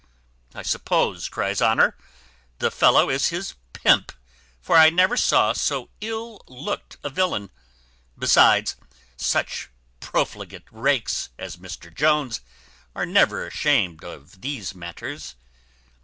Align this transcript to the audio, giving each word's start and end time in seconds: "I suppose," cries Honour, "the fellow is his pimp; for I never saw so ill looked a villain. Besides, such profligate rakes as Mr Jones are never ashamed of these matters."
"I 0.55 0.63
suppose," 0.63 1.29
cries 1.29 1.61
Honour, 1.61 1.95
"the 2.57 2.71
fellow 2.71 3.07
is 3.11 3.27
his 3.27 3.53
pimp; 3.71 4.11
for 4.59 4.75
I 4.75 4.89
never 4.89 5.15
saw 5.15 5.53
so 5.53 5.91
ill 6.01 6.41
looked 6.47 6.97
a 7.03 7.09
villain. 7.11 7.51
Besides, 8.17 8.77
such 9.15 9.69
profligate 9.99 10.65
rakes 10.71 11.29
as 11.37 11.57
Mr 11.57 11.93
Jones 11.93 12.41
are 12.95 13.05
never 13.05 13.45
ashamed 13.45 14.03
of 14.03 14.41
these 14.41 14.73
matters." 14.73 15.35